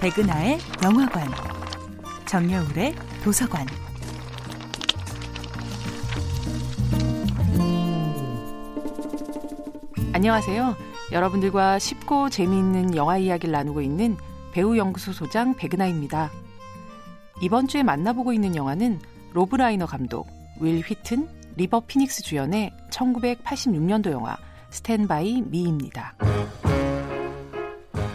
[0.00, 1.26] 백은하의 영화관,
[2.26, 2.94] 정여울의
[3.24, 3.66] 도서관.
[10.12, 10.76] 안녕하세요.
[11.12, 14.16] 여러분들과 쉽고 재미있는 영화 이야기를 나누고 있는
[14.52, 16.30] 배우 연구소 소장 백은하입니다.
[17.40, 19.00] 이번 주에 만나보고 있는 영화는
[19.32, 20.26] 로브 라이너 감독,
[20.60, 21.26] 윌 휘튼,
[21.56, 24.36] 리버 피닉스 주연의 1986년도 영화
[24.70, 26.14] 스탠바이 미입니다.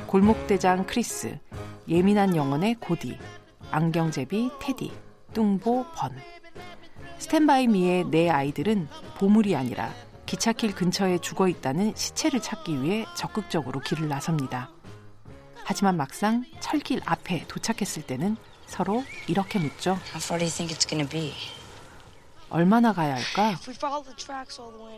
[0.05, 1.39] 골목대장 크리스,
[1.88, 3.17] 예민한 영혼의 고디,
[3.71, 4.91] 안경제비 테디,
[5.34, 6.16] 뚱보 번.
[7.17, 9.94] 스탠바이 미의 네 아이들은 보물이 아니라
[10.25, 14.72] 기차길 근처에 죽어 있다는 시체를 찾기 위해 적극적으로 길을 나섭니다.
[15.63, 19.98] 하지만 막상 철길 앞에 도착했을 때는 서로 이렇게 묻죠.
[22.50, 23.55] 얼마나 가야 할까?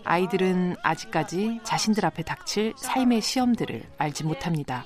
[0.05, 4.85] 아이들은 아직까지 자신들 앞에 닥칠 삶의 시험들을 알지 못합니다.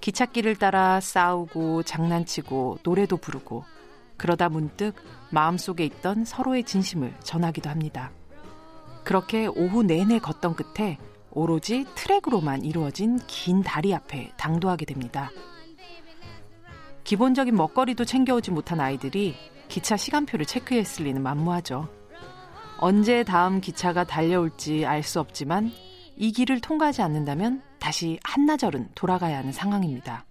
[0.00, 3.64] 기찻길을 따라 싸우고 장난치고 노래도 부르고
[4.16, 4.94] 그러다 문득
[5.30, 8.10] 마음속에 있던 서로의 진심을 전하기도 합니다.
[9.04, 10.98] 그렇게 오후 내내 걷던 끝에
[11.30, 15.30] 오로지 트랙으로만 이루어진 긴 다리 앞에 당도하게 됩니다.
[17.04, 19.34] 기본적인 먹거리도 챙겨오지 못한 아이들이
[19.68, 21.88] 기차 시간표를 체크했을 리는 만무하죠.
[22.78, 25.70] 언제 다음 기차가 달려올지 알 수 없지만
[26.16, 30.24] 이 길을 통과하지 않는다면 다시 한나절은 돌아가야 하는 상황입니다.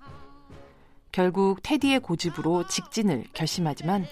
[1.12, 4.06] 결국 테디의 고집으로 직진을 결심하지만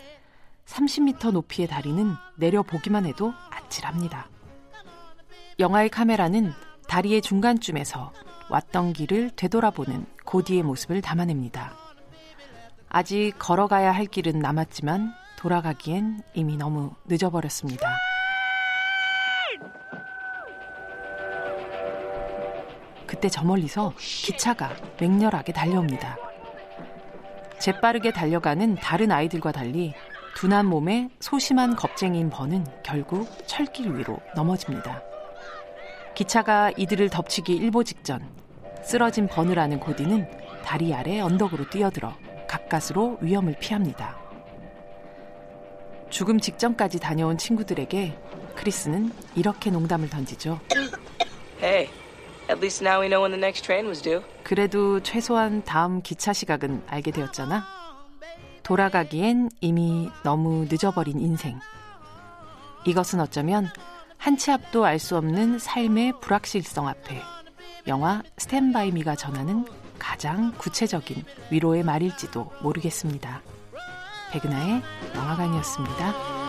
[0.66, 4.30] 30m 높이의 다리는 내려보기만 해도 아찔합니다.
[5.60, 6.52] 영화의 카메라는
[6.88, 8.12] 다리의 중간쯤에서
[8.50, 11.76] 왔던 길을 되돌아보는 고디의 모습을 담아냅니다.
[12.90, 17.88] 아직 걸어가야 할 길은 남았지만 돌아가기엔 이미 너무 늦어버렸습니다.
[23.18, 26.18] 그때 저 멀리서 기차가 맹렬하게 달려옵니다.
[27.58, 29.96] 재빠르게 달려가는 다른 아이들과 달리
[30.36, 35.02] 둔한 몸에 소심한 겁쟁이인 번은 결국 철길 위로 넘어집니다.
[36.14, 38.22] 기차가 이들을 덮치기 일보 직전
[38.84, 40.30] 쓰러진 아는 고디는
[40.64, 42.16] 다리 아래 언덕으로 뛰어들어
[42.48, 44.16] 가까스로 위험을 피합니다.
[46.12, 48.16] 죽음 직전까지 다녀온 친구들에게
[48.56, 50.60] 크리스는 이렇게 농담을 던지죠.
[51.60, 51.90] Hey,
[52.58, 54.22] at least now we know when the next train was due.
[54.44, 57.64] 그래도 최소한 다음 기차 시각은 알게 되었잖아.
[58.64, 61.60] 돌아가기엔 이미 너무 늦어버린 인생.
[62.86, 63.70] 이것은 어쩌면
[64.18, 67.22] 한 치 앞도 알 수 없는 삶의 불확실성 앞에
[67.88, 69.66] 영화 스탠바이 미가 전하는
[70.00, 73.42] 가장 구체적인 위로의 말일지도 모르겠습니다.
[74.32, 74.82] 백은하의
[75.16, 76.47] 영화관이었습니다.